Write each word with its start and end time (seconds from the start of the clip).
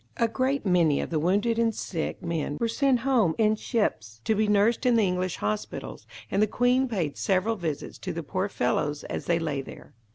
A 0.17 0.27
great 0.27 0.65
many 0.65 0.99
of 0.99 1.11
the 1.11 1.19
wounded 1.19 1.59
and 1.59 1.75
sick 1.75 2.23
men 2.23 2.57
were 2.59 2.67
sent 2.67 3.01
home 3.01 3.35
in 3.37 3.55
ships, 3.55 4.19
to 4.23 4.33
be 4.33 4.47
nursed 4.47 4.83
in 4.83 4.95
the 4.95 5.03
English 5.05 5.35
hospitals, 5.35 6.07
and 6.31 6.41
the 6.41 6.47
Queen 6.47 6.87
paid 6.87 7.17
several 7.17 7.55
visits 7.55 7.99
to 7.99 8.11
the 8.11 8.23
poor 8.23 8.49
fellows 8.49 9.03
as 9.03 9.25
they 9.25 9.37
lay 9.37 9.61
there. 9.61 9.93